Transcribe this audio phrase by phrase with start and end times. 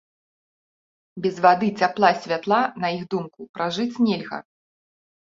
[1.25, 4.45] Без вады, цяпла, святла, на іх думку, пражыць нельга.